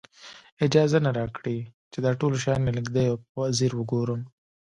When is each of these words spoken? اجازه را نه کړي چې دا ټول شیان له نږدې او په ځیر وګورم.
اجازه 0.65 0.97
را 1.05 1.09
نه 1.17 1.25
کړي 1.37 1.57
چې 1.91 1.97
دا 2.05 2.11
ټول 2.19 2.33
شیان 2.43 2.61
له 2.67 2.71
نږدې 2.77 3.03
او 3.11 3.17
په 3.31 3.39
ځیر 3.57 3.71
وګورم. 3.77 4.21